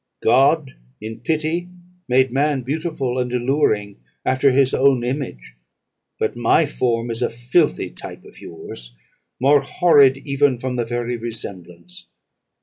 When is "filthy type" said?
7.29-8.25